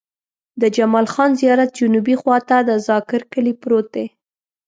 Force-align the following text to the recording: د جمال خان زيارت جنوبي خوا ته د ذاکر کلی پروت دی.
د 0.61 0.63
جمال 0.75 1.05
خان 1.13 1.31
زيارت 1.41 1.69
جنوبي 1.79 2.15
خوا 2.21 2.37
ته 2.49 2.57
د 2.69 2.71
ذاکر 2.87 3.21
کلی 3.33 3.53
پروت 3.61 3.87
دی. 3.95 4.05